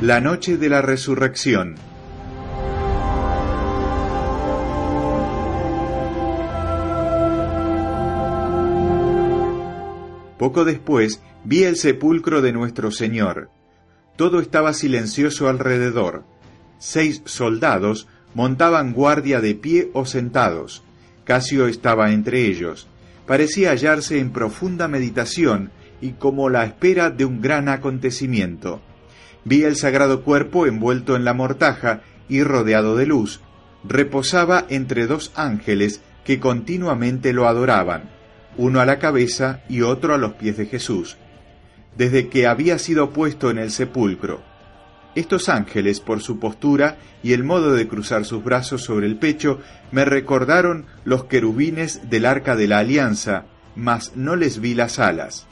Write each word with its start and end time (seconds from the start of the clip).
La 0.00 0.20
noche 0.20 0.58
de 0.58 0.68
la 0.68 0.82
resurrección. 0.82 1.76
Poco 10.36 10.64
después 10.64 11.22
vi 11.44 11.62
el 11.62 11.76
sepulcro 11.76 12.42
de 12.42 12.52
nuestro 12.52 12.90
Señor. 12.90 13.50
Todo 14.16 14.40
estaba 14.40 14.74
silencioso 14.74 15.48
alrededor. 15.48 16.24
Seis 16.78 17.22
soldados 17.24 18.08
montaban 18.34 18.92
guardia 18.92 19.40
de 19.40 19.54
pie 19.54 19.90
o 19.94 20.06
sentados. 20.06 20.82
Casio 21.22 21.68
estaba 21.68 22.10
entre 22.10 22.46
ellos. 22.46 22.88
Parecía 23.26 23.70
hallarse 23.70 24.18
en 24.18 24.32
profunda 24.32 24.88
meditación 24.88 25.70
y 26.00 26.12
como 26.12 26.50
la 26.50 26.64
espera 26.64 27.10
de 27.10 27.24
un 27.24 27.40
gran 27.40 27.68
acontecimiento. 27.68 28.82
Vi 29.44 29.64
el 29.64 29.76
sagrado 29.76 30.22
cuerpo 30.22 30.66
envuelto 30.66 31.16
en 31.16 31.24
la 31.24 31.34
mortaja 31.34 32.00
y 32.28 32.42
rodeado 32.42 32.96
de 32.96 33.06
luz. 33.06 33.40
Reposaba 33.86 34.64
entre 34.68 35.06
dos 35.06 35.32
ángeles 35.34 36.00
que 36.24 36.40
continuamente 36.40 37.32
lo 37.32 37.46
adoraban, 37.46 38.10
uno 38.56 38.80
a 38.80 38.86
la 38.86 38.98
cabeza 38.98 39.60
y 39.68 39.82
otro 39.82 40.14
a 40.14 40.18
los 40.18 40.34
pies 40.34 40.56
de 40.56 40.66
Jesús, 40.66 41.18
desde 41.96 42.28
que 42.28 42.46
había 42.46 42.78
sido 42.78 43.10
puesto 43.10 43.50
en 43.50 43.58
el 43.58 43.70
sepulcro. 43.70 44.42
Estos 45.14 45.48
ángeles, 45.48 46.00
por 46.00 46.20
su 46.22 46.40
postura 46.40 46.96
y 47.22 47.34
el 47.34 47.44
modo 47.44 47.74
de 47.74 47.86
cruzar 47.86 48.24
sus 48.24 48.42
brazos 48.42 48.82
sobre 48.82 49.06
el 49.06 49.16
pecho, 49.16 49.60
me 49.92 50.04
recordaron 50.04 50.86
los 51.04 51.24
querubines 51.24 52.08
del 52.10 52.26
arca 52.26 52.56
de 52.56 52.66
la 52.66 52.78
alianza, 52.78 53.44
mas 53.76 54.16
no 54.16 54.34
les 54.34 54.60
vi 54.60 54.74
las 54.74 54.98
alas. 54.98 55.46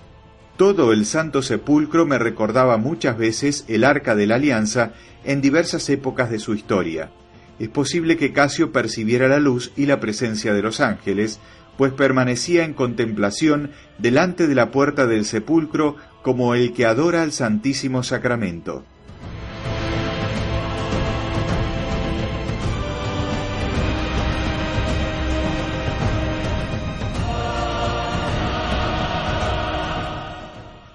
Todo 0.56 0.92
el 0.92 1.06
Santo 1.06 1.40
Sepulcro 1.42 2.06
me 2.06 2.18
recordaba 2.18 2.76
muchas 2.76 3.16
veces 3.16 3.64
el 3.68 3.84
Arca 3.84 4.14
de 4.14 4.26
la 4.26 4.34
Alianza 4.34 4.92
en 5.24 5.40
diversas 5.40 5.88
épocas 5.88 6.30
de 6.30 6.38
su 6.38 6.54
historia. 6.54 7.10
Es 7.58 7.68
posible 7.68 8.16
que 8.16 8.32
Casio 8.32 8.70
percibiera 8.70 9.28
la 9.28 9.38
luz 9.38 9.72
y 9.76 9.86
la 9.86 9.98
presencia 9.98 10.52
de 10.52 10.62
los 10.62 10.80
ángeles, 10.80 11.40
pues 11.78 11.92
permanecía 11.92 12.64
en 12.64 12.74
contemplación 12.74 13.70
delante 13.98 14.46
de 14.46 14.54
la 14.54 14.70
puerta 14.70 15.06
del 15.06 15.24
sepulcro 15.24 15.96
como 16.22 16.54
el 16.54 16.72
que 16.74 16.84
adora 16.86 17.22
al 17.22 17.32
Santísimo 17.32 18.02
Sacramento. 18.02 18.84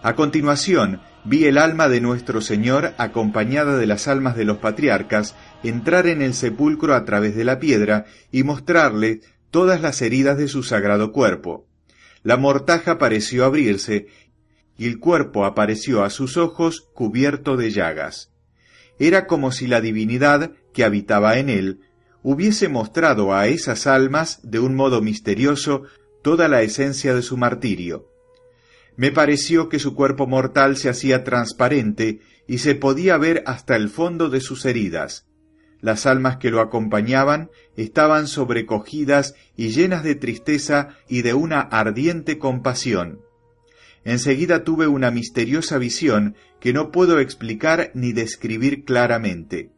A 0.07 0.16
continuación, 0.16 1.01
vi 1.25 1.47
el 1.47 1.57
alma 1.57 1.90
de 1.90 2.00
nuestro 2.00 2.40
Señor 2.40 2.94
acompañada 2.97 3.78
de 3.78 3.85
las 3.88 4.07
almas 4.07 4.38
de 4.38 4.45
los 4.45 4.59
patriarcas 4.59 5.35
entrar 5.63 6.07
en 6.07 6.22
el 6.22 6.34
sepulcro 6.34 6.95
a 6.95 7.03
través 7.03 7.35
de 7.35 7.44
la 7.44 7.59
piedra 7.59 8.06
y 8.31 8.44
mostrarle 8.44 9.19
todas 9.51 9.81
las 9.81 10.01
heridas 10.01 10.38
de 10.38 10.47
su 10.47 10.63
sagrado 10.63 11.12
cuerpo. 11.12 11.68
La 12.23 12.38
mortaja 12.38 12.97
pareció 12.97 13.44
abrirse 13.44 14.07
y 14.78 14.88
el 14.88 14.97
cuerpo 14.97 15.44
apareció 15.44 16.06
a 16.06 16.09
sus 16.09 16.38
ojos 16.38 16.88
cubierto 16.94 17.57
de 17.57 17.72
llagas. 17.72 18.31
Era 19.00 19.28
como 19.28 19.51
si 19.51 19.68
la 19.68 19.81
divinidad 19.81 20.51
que 20.72 20.85
habitaba 20.85 21.38
en 21.38 21.50
él 21.50 21.81
hubiese 22.24 22.69
mostrado 22.69 23.35
a 23.35 23.47
esas 23.47 23.88
almas 23.88 24.39
de 24.41 24.59
un 24.59 24.74
modo 24.74 25.01
misterioso 25.01 25.84
toda 26.22 26.47
la 26.47 26.62
esencia 26.62 27.13
de 27.13 27.24
su 27.24 27.35
martirio. 27.35 28.16
Me 28.97 29.11
pareció 29.11 29.69
que 29.69 29.77
su 29.77 29.93
cuerpo 29.93 30.25
mortal 30.25 30.75
se 30.75 30.89
hacía 30.89 31.23
transparente 31.23 32.19
y 32.47 32.57
se 32.57 32.73
podía 32.73 33.15
ver 33.17 33.43
hasta 33.45 33.75
el 33.75 33.89
fondo 33.89 34.29
de 34.29 34.41
sus 34.41 34.65
heridas. 34.65 35.27
Las 35.81 36.07
almas 36.07 36.37
que 36.37 36.49
lo 36.49 36.61
acompañaban 36.61 37.51
estaban 37.75 38.27
sobrecogidas 38.27 39.35
y 39.55 39.69
llenas 39.69 40.03
de 40.03 40.15
tristeza 40.15 40.97
y 41.07 41.21
de 41.21 41.35
una 41.35 41.61
ardiente 41.61 42.39
compasión. 42.39 43.21
Enseguida 44.03 44.63
tuve 44.63 44.87
una 44.87 45.11
misteriosa 45.11 45.77
visión 45.77 46.35
que 46.59 46.73
no 46.73 46.91
puedo 46.91 47.19
explicar 47.19 47.91
ni 47.93 48.13
describir 48.13 48.83
claramente. 48.83 49.69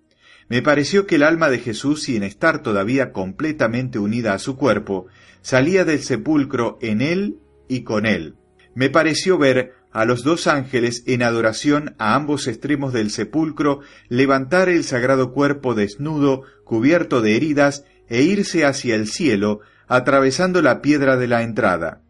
Me 0.48 0.62
pareció 0.62 1.06
que 1.06 1.16
el 1.16 1.24
alma 1.24 1.50
de 1.50 1.60
Jesús, 1.60 2.04
sin 2.04 2.24
estar 2.24 2.64
todavía 2.64 3.12
completamente 3.12 4.00
unida 4.00 4.34
a 4.34 4.40
su 4.40 4.56
cuerpo, 4.56 5.08
salía 5.42 5.84
del 5.84 6.00
sepulcro 6.00 6.78
en 6.82 7.02
él 7.02 7.40
y 7.68 7.82
con 7.82 8.06
él 8.06 8.39
me 8.80 8.90
pareció 8.90 9.38
ver 9.38 9.74
a 9.92 10.06
los 10.06 10.24
dos 10.24 10.48
ángeles 10.48 11.04
en 11.06 11.22
adoración 11.22 11.96
a 11.98 12.16
ambos 12.16 12.48
extremos 12.48 12.94
del 12.94 13.12
sepulcro 13.12 13.82
levantar 14.08 14.70
el 14.70 14.86
sagrado 14.86 15.34
cuerpo 15.34 15.76
desnudo, 15.76 16.44
cubierto 16.64 17.20
de 17.20 17.36
heridas, 17.36 17.84
e 18.08 18.22
irse 18.22 18.66
hacia 18.66 18.96
el 18.96 19.08
cielo, 19.08 19.60
atravesando 19.90 20.62
la 20.62 20.82
piedra 20.82 21.18
de 21.18 21.28
la 21.28 21.44
entrada. 21.44 22.04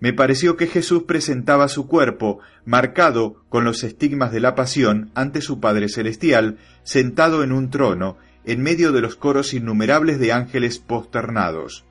Me 0.00 0.14
pareció 0.14 0.56
que 0.56 0.68
Jesús 0.68 1.02
presentaba 1.02 1.68
su 1.68 1.86
cuerpo, 1.86 2.40
marcado 2.64 3.44
con 3.50 3.64
los 3.64 3.84
estigmas 3.84 4.32
de 4.32 4.40
la 4.40 4.54
pasión, 4.54 5.10
ante 5.14 5.42
su 5.42 5.60
Padre 5.60 5.90
Celestial, 5.90 6.56
sentado 6.82 7.44
en 7.44 7.52
un 7.52 7.68
trono, 7.68 8.16
en 8.46 8.62
medio 8.62 8.90
de 8.92 9.02
los 9.02 9.16
coros 9.16 9.52
innumerables 9.52 10.18
de 10.18 10.32
ángeles 10.32 10.78
posternados. 10.78 11.84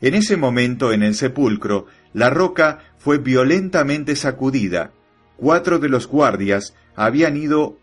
En 0.00 0.14
ese 0.14 0.36
momento 0.36 0.92
en 0.92 1.02
el 1.02 1.14
sepulcro, 1.14 1.86
la 2.12 2.30
roca 2.30 2.78
fue 3.04 3.18
violentamente 3.18 4.16
sacudida. 4.16 4.92
Cuatro 5.36 5.78
de 5.78 5.90
los 5.90 6.08
guardias 6.08 6.74
habían 6.96 7.36
ido 7.36 7.76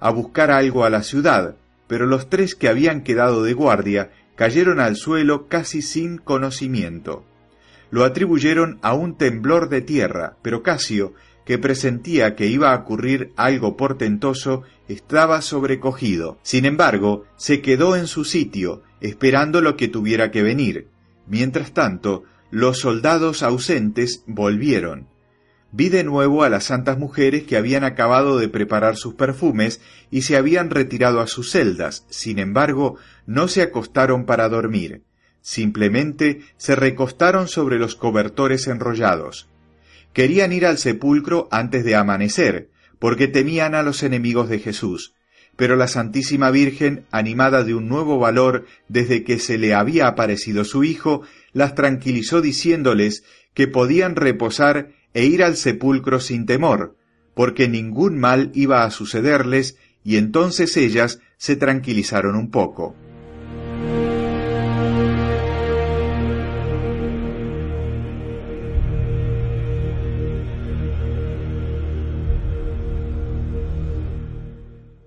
a 0.00 0.10
buscar 0.10 0.50
algo 0.50 0.84
a 0.84 0.90
la 0.90 1.04
ciudad, 1.04 1.54
pero 1.86 2.06
los 2.06 2.28
tres 2.28 2.56
que 2.56 2.66
habían 2.66 3.04
quedado 3.04 3.44
de 3.44 3.52
guardia 3.52 4.10
cayeron 4.34 4.80
al 4.80 4.96
suelo 4.96 5.46
casi 5.46 5.80
sin 5.80 6.18
conocimiento. 6.18 7.24
Lo 7.92 8.02
atribuyeron 8.02 8.80
a 8.82 8.94
un 8.94 9.16
temblor 9.16 9.68
de 9.68 9.80
tierra, 9.80 10.38
pero 10.42 10.64
Casio, 10.64 11.14
que 11.44 11.56
presentía 11.56 12.34
que 12.34 12.46
iba 12.46 12.72
a 12.72 12.76
ocurrir 12.76 13.30
algo 13.36 13.76
portentoso, 13.76 14.64
estaba 14.88 15.40
sobrecogido. 15.40 16.38
Sin 16.42 16.64
embargo, 16.64 17.26
se 17.36 17.62
quedó 17.62 17.94
en 17.94 18.08
su 18.08 18.24
sitio, 18.24 18.82
esperando 19.00 19.60
lo 19.60 19.76
que 19.76 19.86
tuviera 19.86 20.32
que 20.32 20.42
venir. 20.42 20.88
Mientras 21.28 21.70
tanto, 21.70 22.24
los 22.54 22.78
soldados 22.78 23.42
ausentes 23.42 24.22
volvieron. 24.28 25.08
Vi 25.72 25.88
de 25.88 26.04
nuevo 26.04 26.44
a 26.44 26.48
las 26.48 26.62
santas 26.62 26.98
mujeres 26.98 27.42
que 27.42 27.56
habían 27.56 27.82
acabado 27.82 28.38
de 28.38 28.48
preparar 28.48 28.96
sus 28.96 29.14
perfumes 29.14 29.80
y 30.12 30.22
se 30.22 30.36
habían 30.36 30.70
retirado 30.70 31.20
a 31.20 31.26
sus 31.26 31.50
celdas, 31.50 32.06
sin 32.10 32.38
embargo, 32.38 32.96
no 33.26 33.48
se 33.48 33.60
acostaron 33.60 34.24
para 34.24 34.48
dormir, 34.48 35.02
simplemente 35.40 36.42
se 36.56 36.76
recostaron 36.76 37.48
sobre 37.48 37.80
los 37.80 37.96
cobertores 37.96 38.68
enrollados. 38.68 39.48
Querían 40.12 40.52
ir 40.52 40.64
al 40.64 40.78
sepulcro 40.78 41.48
antes 41.50 41.84
de 41.84 41.96
amanecer, 41.96 42.70
porque 43.00 43.26
temían 43.26 43.74
a 43.74 43.82
los 43.82 44.04
enemigos 44.04 44.48
de 44.48 44.60
Jesús, 44.60 45.16
pero 45.56 45.76
la 45.76 45.88
Santísima 45.88 46.50
Virgen, 46.50 47.06
animada 47.10 47.64
de 47.64 47.74
un 47.74 47.88
nuevo 47.88 48.18
valor 48.18 48.66
desde 48.88 49.24
que 49.24 49.38
se 49.38 49.58
le 49.58 49.74
había 49.74 50.08
aparecido 50.08 50.64
su 50.64 50.84
Hijo, 50.84 51.22
las 51.52 51.74
tranquilizó 51.74 52.40
diciéndoles 52.40 53.24
que 53.54 53.68
podían 53.68 54.16
reposar 54.16 54.90
e 55.12 55.26
ir 55.26 55.42
al 55.44 55.56
sepulcro 55.56 56.20
sin 56.20 56.44
temor, 56.46 56.96
porque 57.34 57.68
ningún 57.68 58.18
mal 58.18 58.50
iba 58.54 58.84
a 58.84 58.90
sucederles, 58.90 59.78
y 60.02 60.16
entonces 60.16 60.76
ellas 60.76 61.20
se 61.36 61.56
tranquilizaron 61.56 62.36
un 62.36 62.50
poco. 62.50 62.94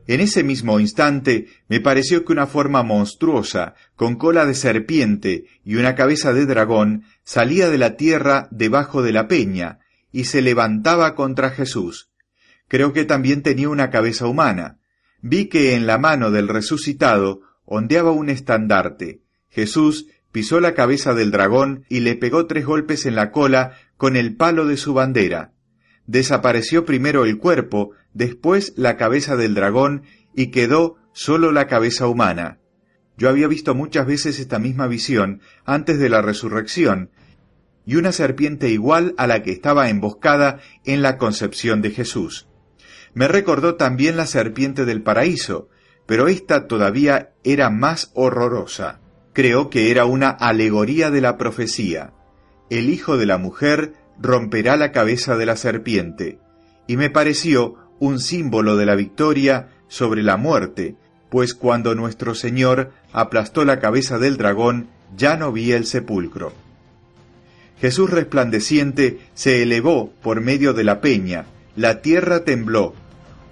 En 0.07 0.21
ese 0.21 0.43
mismo 0.43 0.79
instante 0.79 1.47
me 1.67 1.81
pareció 1.81 2.23
que 2.23 2.31
una 2.31 2.47
forma 2.47 2.81
monstruosa, 2.81 3.75
con 3.95 4.15
cola 4.15 4.45
de 4.45 4.55
serpiente 4.55 5.45
y 5.65 5.75
una 5.75 5.95
cabeza 5.95 6.33
de 6.33 6.45
dragón, 6.45 7.03
salía 7.23 7.69
de 7.69 7.77
la 7.77 7.97
tierra 7.97 8.47
debajo 8.49 9.01
de 9.01 9.11
la 9.11 9.27
peña, 9.27 9.79
y 10.13 10.23
se 10.23 10.41
levantaba 10.41 11.13
contra 11.13 11.49
Jesús. 11.49 12.09
Creo 12.69 12.93
que 12.93 13.03
también 13.03 13.43
tenía 13.43 13.67
una 13.69 13.89
cabeza 13.89 14.27
humana. 14.27 14.79
Vi 15.21 15.47
que 15.47 15.75
en 15.75 15.85
la 15.87 15.97
mano 15.97 16.31
del 16.31 16.47
resucitado 16.47 17.41
ondeaba 17.65 18.11
un 18.11 18.29
estandarte. 18.29 19.21
Jesús 19.49 20.07
pisó 20.31 20.59
la 20.61 20.73
cabeza 20.73 21.13
del 21.13 21.31
dragón 21.31 21.85
y 21.89 21.99
le 21.99 22.15
pegó 22.15 22.45
tres 22.45 22.65
golpes 22.65 23.05
en 23.05 23.15
la 23.15 23.31
cola 23.31 23.73
con 23.97 24.15
el 24.15 24.35
palo 24.35 24.65
de 24.65 24.77
su 24.77 24.93
bandera. 24.93 25.53
Desapareció 26.05 26.85
primero 26.85 27.25
el 27.25 27.37
cuerpo, 27.37 27.91
después 28.17 28.73
la 28.75 28.97
cabeza 28.97 29.35
del 29.35 29.53
dragón 29.53 30.03
y 30.33 30.47
quedó 30.47 30.95
solo 31.13 31.51
la 31.51 31.67
cabeza 31.67 32.07
humana. 32.07 32.59
Yo 33.15 33.29
había 33.29 33.47
visto 33.47 33.75
muchas 33.75 34.07
veces 34.07 34.39
esta 34.39 34.59
misma 34.59 34.87
visión 34.87 35.41
antes 35.65 35.99
de 35.99 36.09
la 36.09 36.21
resurrección, 36.21 37.11
y 37.85 37.95
una 37.95 38.11
serpiente 38.11 38.69
igual 38.69 39.13
a 39.17 39.27
la 39.27 39.43
que 39.43 39.51
estaba 39.51 39.89
emboscada 39.89 40.59
en 40.83 41.01
la 41.01 41.17
concepción 41.17 41.81
de 41.81 41.91
Jesús. 41.91 42.47
Me 43.13 43.27
recordó 43.27 43.75
también 43.75 44.17
la 44.17 44.25
serpiente 44.25 44.83
del 44.85 45.03
paraíso, 45.03 45.69
pero 46.05 46.27
esta 46.27 46.67
todavía 46.67 47.33
era 47.43 47.69
más 47.69 48.11
horrorosa. 48.13 48.99
Creo 49.33 49.69
que 49.69 49.91
era 49.91 50.05
una 50.05 50.29
alegoría 50.29 51.11
de 51.11 51.21
la 51.21 51.37
profecía. 51.37 52.13
El 52.69 52.89
hijo 52.89 53.17
de 53.17 53.27
la 53.27 53.37
mujer 53.37 53.93
romperá 54.19 54.75
la 54.75 54.91
cabeza 54.91 55.37
de 55.37 55.45
la 55.45 55.55
serpiente, 55.55 56.39
y 56.87 56.97
me 56.97 57.09
pareció 57.09 57.86
un 57.99 58.19
símbolo 58.19 58.75
de 58.75 58.85
la 58.85 58.95
victoria 58.95 59.69
sobre 59.87 60.23
la 60.23 60.37
muerte, 60.37 60.95
pues 61.29 61.53
cuando 61.53 61.95
nuestro 61.95 62.35
Señor 62.35 62.91
aplastó 63.11 63.65
la 63.65 63.79
cabeza 63.79 64.17
del 64.17 64.37
dragón, 64.37 64.87
ya 65.15 65.37
no 65.37 65.51
vi 65.51 65.71
el 65.71 65.85
sepulcro. 65.85 66.53
Jesús 67.79 68.09
resplandeciente 68.09 69.19
se 69.33 69.61
elevó 69.61 70.11
por 70.21 70.41
medio 70.41 70.73
de 70.73 70.83
la 70.83 70.99
peña, 71.01 71.45
la 71.75 72.01
tierra 72.01 72.43
tembló, 72.43 72.95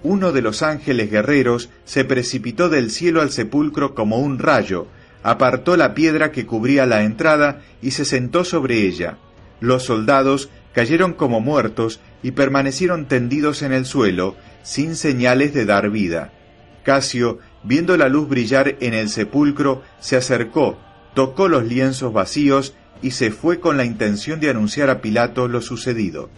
uno 0.02 0.30
de 0.32 0.40
los 0.40 0.62
ángeles 0.62 1.10
guerreros 1.10 1.70
se 1.84 2.04
precipitó 2.04 2.68
del 2.68 2.90
cielo 2.90 3.22
al 3.22 3.30
sepulcro 3.30 3.94
como 3.94 4.18
un 4.18 4.38
rayo, 4.38 4.86
apartó 5.22 5.76
la 5.76 5.94
piedra 5.94 6.30
que 6.30 6.46
cubría 6.46 6.86
la 6.86 7.02
entrada 7.02 7.62
y 7.82 7.90
se 7.90 8.04
sentó 8.04 8.44
sobre 8.44 8.82
ella. 8.82 9.18
Los 9.58 9.84
soldados 9.84 10.48
cayeron 10.76 11.14
como 11.14 11.40
muertos 11.40 12.00
y 12.22 12.32
permanecieron 12.32 13.06
tendidos 13.06 13.62
en 13.62 13.72
el 13.72 13.86
suelo, 13.86 14.36
sin 14.62 14.94
señales 14.94 15.54
de 15.54 15.64
dar 15.64 15.88
vida. 15.88 16.34
Casio, 16.82 17.38
viendo 17.62 17.96
la 17.96 18.10
luz 18.10 18.28
brillar 18.28 18.76
en 18.80 18.92
el 18.92 19.08
sepulcro, 19.08 19.82
se 20.00 20.16
acercó, 20.16 20.76
tocó 21.14 21.48
los 21.48 21.64
lienzos 21.64 22.12
vacíos 22.12 22.74
y 23.00 23.12
se 23.12 23.30
fue 23.30 23.58
con 23.58 23.78
la 23.78 23.86
intención 23.86 24.38
de 24.38 24.50
anunciar 24.50 24.90
a 24.90 25.00
Pilato 25.00 25.48
lo 25.48 25.62
sucedido. 25.62 26.28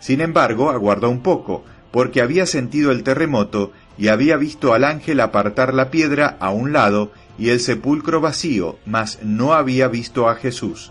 Sin 0.00 0.22
embargo, 0.22 0.70
aguardó 0.70 1.08
un 1.08 1.22
poco, 1.22 1.64
porque 1.92 2.20
había 2.20 2.46
sentido 2.46 2.90
el 2.90 3.04
terremoto 3.04 3.70
y 3.96 4.08
había 4.08 4.36
visto 4.36 4.74
al 4.74 4.82
ángel 4.82 5.20
apartar 5.20 5.72
la 5.72 5.92
piedra 5.92 6.36
a 6.40 6.50
un 6.50 6.72
lado 6.72 7.12
y 7.38 7.50
el 7.50 7.60
sepulcro 7.60 8.20
vacío, 8.20 8.80
mas 8.86 9.20
no 9.22 9.54
había 9.54 9.86
visto 9.86 10.28
a 10.28 10.34
Jesús. 10.34 10.90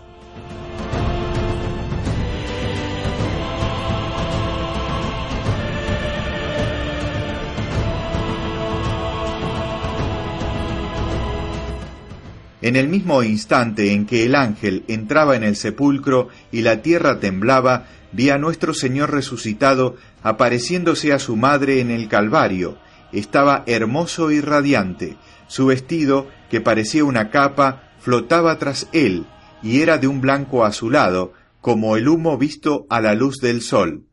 En 12.60 12.74
el 12.74 12.88
mismo 12.88 13.22
instante 13.22 13.92
en 13.92 14.04
que 14.04 14.24
el 14.24 14.34
ángel 14.34 14.84
entraba 14.88 15.36
en 15.36 15.44
el 15.44 15.54
sepulcro 15.54 16.28
y 16.50 16.62
la 16.62 16.82
tierra 16.82 17.20
temblaba, 17.20 17.86
vi 18.12 18.30
a 18.30 18.38
nuestro 18.38 18.74
Señor 18.74 19.12
resucitado 19.12 19.96
apareciéndose 20.22 21.12
a 21.12 21.20
su 21.20 21.36
madre 21.36 21.80
en 21.80 21.90
el 21.90 22.08
Calvario. 22.08 22.78
Estaba 23.12 23.62
hermoso 23.66 24.30
y 24.32 24.40
radiante. 24.40 25.16
Su 25.46 25.66
vestido, 25.66 26.28
que 26.50 26.60
parecía 26.60 27.04
una 27.04 27.30
capa, 27.30 27.92
flotaba 28.00 28.58
tras 28.58 28.88
él, 28.92 29.26
y 29.62 29.80
era 29.80 29.98
de 29.98 30.08
un 30.08 30.20
blanco 30.20 30.64
azulado, 30.64 31.32
como 31.60 31.96
el 31.96 32.08
humo 32.08 32.38
visto 32.38 32.86
a 32.90 33.00
la 33.00 33.14
luz 33.14 33.38
del 33.38 33.62
sol. 33.62 34.04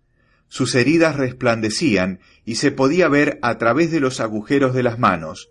Sus 0.47 0.75
heridas 0.75 1.15
resplandecían, 1.15 2.19
y 2.45 2.55
se 2.55 2.71
podía 2.71 3.09
ver 3.09 3.39
a 3.41 3.57
través 3.57 3.91
de 3.91 3.99
los 3.99 4.19
agujeros 4.19 4.73
de 4.75 4.83
las 4.83 4.99
manos. 4.99 5.49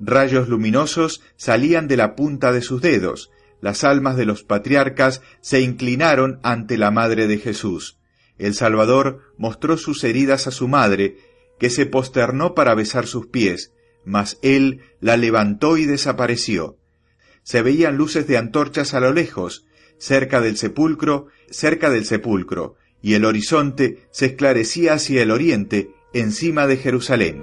Rayos 0.00 0.48
luminosos 0.48 1.22
salían 1.36 1.88
de 1.88 1.96
la 1.96 2.16
punta 2.16 2.52
de 2.52 2.62
sus 2.62 2.82
dedos. 2.82 3.30
Las 3.60 3.84
almas 3.84 4.16
de 4.16 4.26
los 4.26 4.42
patriarcas 4.42 5.22
se 5.40 5.60
inclinaron 5.60 6.40
ante 6.42 6.76
la 6.76 6.90
madre 6.90 7.26
de 7.26 7.38
Jesús. 7.38 7.98
El 8.38 8.54
Salvador 8.54 9.20
mostró 9.38 9.76
sus 9.76 10.02
heridas 10.04 10.46
a 10.46 10.50
su 10.50 10.68
madre, 10.68 11.16
que 11.58 11.70
se 11.70 11.86
posternó 11.86 12.54
para 12.54 12.74
besar 12.74 13.06
sus 13.06 13.28
pies, 13.28 13.72
mas 14.04 14.38
él 14.42 14.80
la 15.00 15.16
levantó 15.16 15.76
y 15.76 15.86
desapareció. 15.86 16.76
Se 17.42 17.62
veían 17.62 17.96
luces 17.96 18.26
de 18.26 18.36
antorchas 18.36 18.94
a 18.94 19.00
lo 19.00 19.12
lejos, 19.12 19.66
cerca 19.98 20.40
del 20.40 20.56
sepulcro, 20.56 21.28
cerca 21.50 21.90
del 21.90 22.04
sepulcro, 22.04 22.76
y 23.00 23.14
el 23.14 23.24
horizonte 23.24 24.06
se 24.10 24.26
esclarecía 24.26 24.94
hacia 24.94 25.22
el 25.22 25.30
oriente, 25.30 25.90
encima 26.12 26.66
de 26.66 26.78
Jerusalén. 26.78 27.42